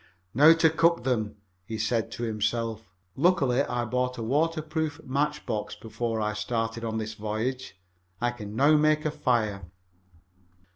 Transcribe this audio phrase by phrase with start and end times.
[0.33, 2.89] "Now to cook them," he said to himself.
[3.15, 7.77] "Lucky I bought a water proof match box before I started on this voyage.
[8.19, 9.69] I can now make a fire."